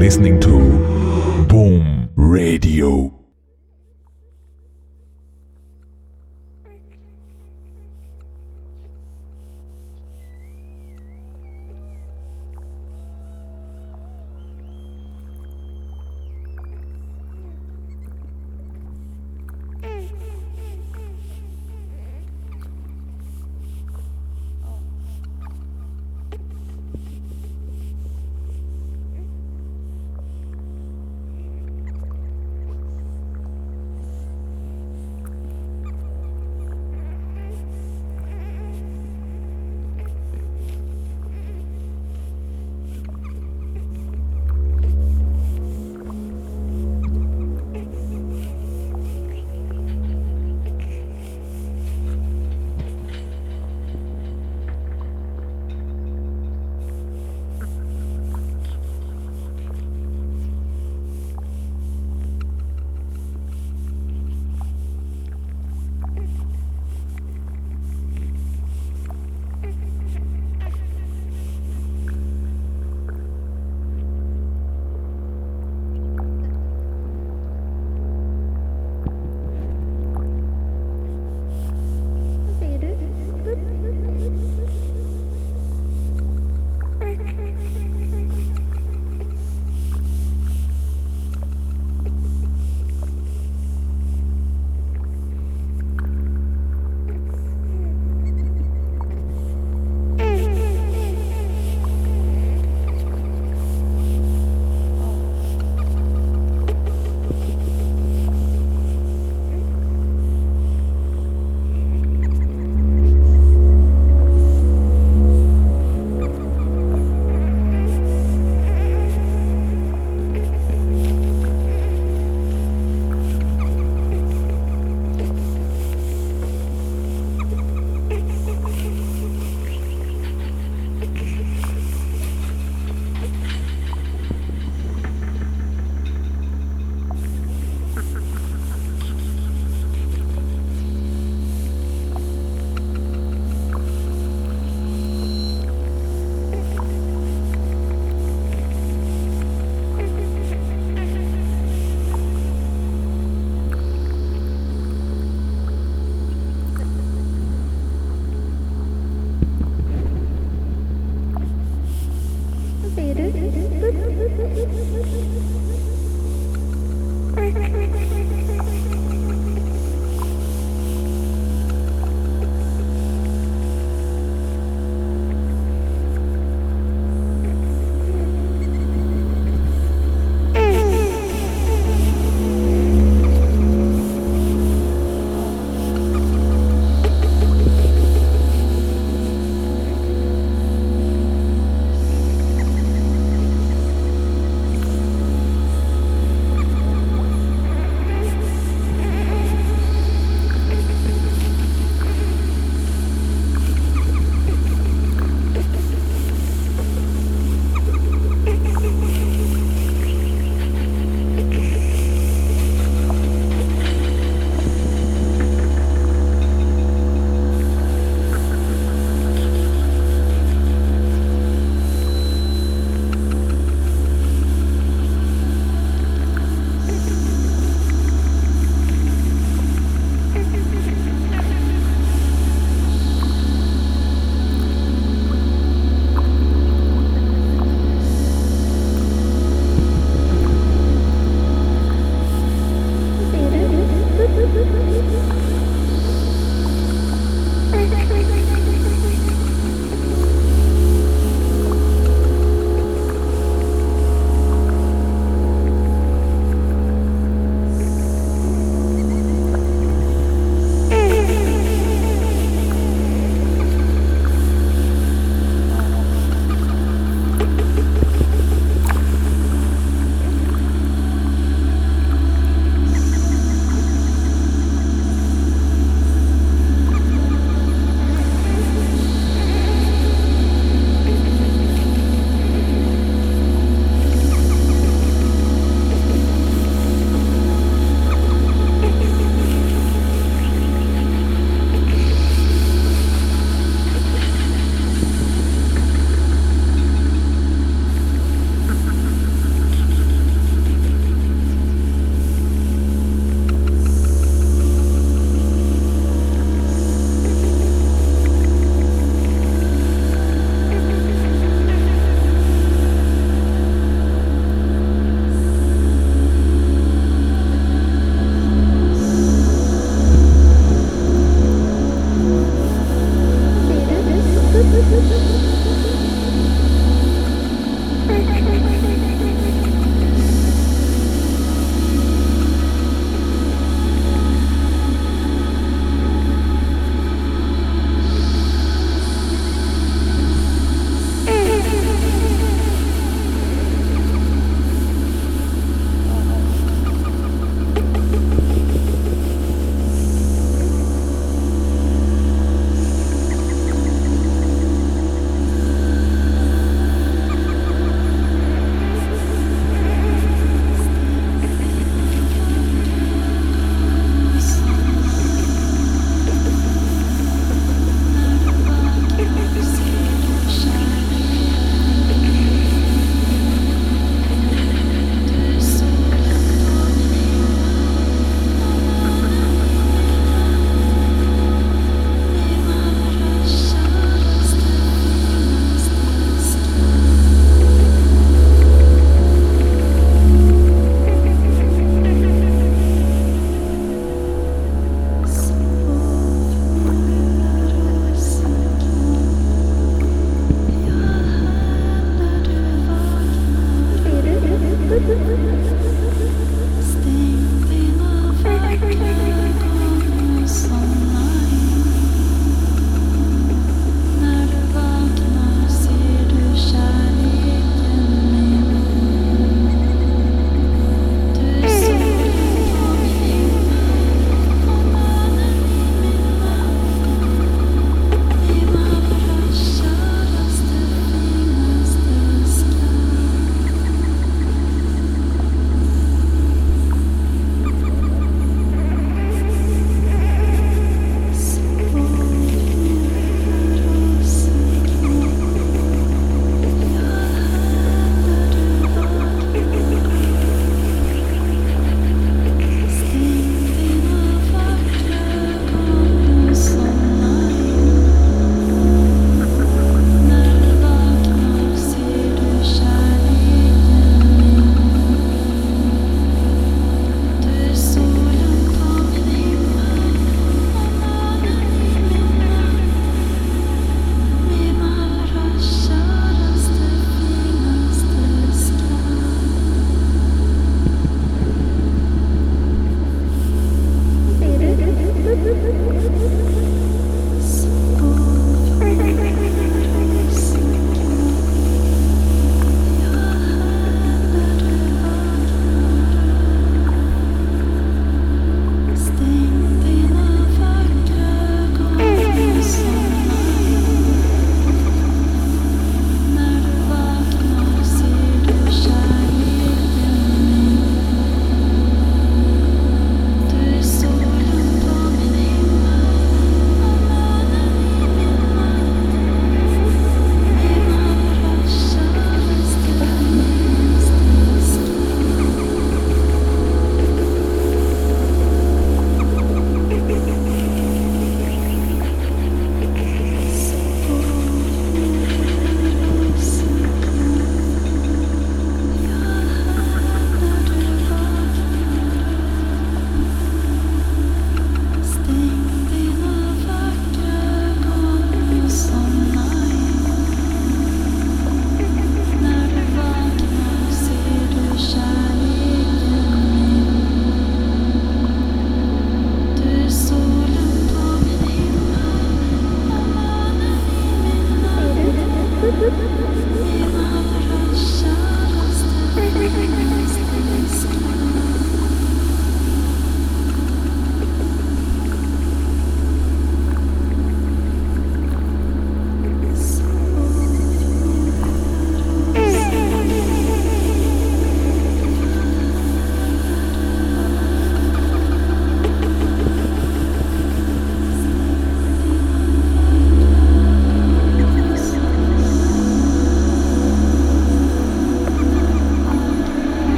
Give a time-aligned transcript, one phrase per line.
[0.00, 0.69] listening to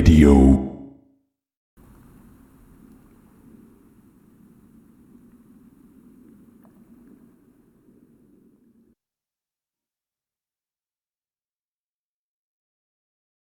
[0.00, 0.59] Radio.